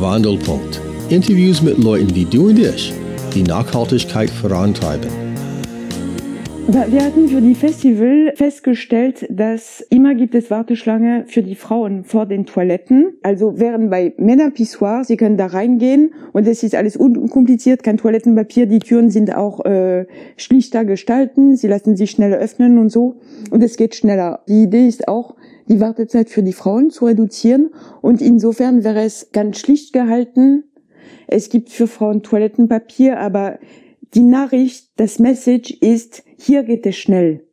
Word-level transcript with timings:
Wandelpunkt. 0.00 0.80
Interviews 1.08 1.62
mit 1.62 1.78
Leuten 1.78 2.14
wie 2.14 2.24
du 2.24 2.48
und 2.48 2.58
ich, 2.58 2.92
die 3.34 3.42
Nachhaltigkeit 3.42 4.30
vorantreiben. 4.30 5.22
Wir 6.68 7.04
hatten 7.04 7.28
für 7.28 7.40
die 7.40 7.56
Festival 7.56 8.32
festgestellt, 8.36 9.26
dass 9.28 9.80
immer 9.90 10.14
gibt 10.14 10.34
es 10.36 10.48
Warteschlange 10.48 11.24
für 11.26 11.42
die 11.42 11.56
Frauen 11.56 12.04
vor 12.04 12.24
den 12.24 12.46
Toiletten. 12.46 13.14
Also 13.22 13.58
während 13.58 13.90
bei 13.90 14.14
Männerpissoir, 14.16 15.02
sie 15.04 15.16
können 15.16 15.36
da 15.36 15.46
reingehen 15.46 16.14
und 16.32 16.46
es 16.46 16.62
ist 16.62 16.76
alles 16.76 16.96
unkompliziert, 16.96 17.82
kein 17.82 17.96
Toilettenpapier, 17.96 18.66
die 18.66 18.78
Türen 18.78 19.10
sind 19.10 19.34
auch 19.34 19.64
äh, 19.64 20.06
schlichter 20.36 20.84
gestalten, 20.84 21.56
sie 21.56 21.66
lassen 21.66 21.96
sich 21.96 22.12
schneller 22.12 22.38
öffnen 22.38 22.78
und 22.78 22.90
so 22.90 23.16
und 23.50 23.62
es 23.62 23.76
geht 23.76 23.96
schneller. 23.96 24.40
Die 24.48 24.62
Idee 24.62 24.86
ist 24.86 25.08
auch, 25.08 25.34
die 25.68 25.80
Wartezeit 25.80 26.30
für 26.30 26.42
die 26.42 26.52
Frauen 26.52 26.90
zu 26.90 27.06
reduzieren. 27.06 27.70
Und 28.00 28.20
insofern 28.20 28.84
wäre 28.84 29.02
es 29.02 29.30
ganz 29.32 29.58
schlicht 29.58 29.92
gehalten, 29.92 30.64
es 31.26 31.48
gibt 31.48 31.70
für 31.70 31.86
Frauen 31.86 32.22
Toilettenpapier, 32.22 33.18
aber 33.18 33.58
die 34.14 34.22
Nachricht, 34.22 34.90
das 34.96 35.18
Message 35.18 35.70
ist, 35.70 36.24
hier 36.36 36.62
geht 36.62 36.84
es 36.84 36.96
schnell. 36.96 37.46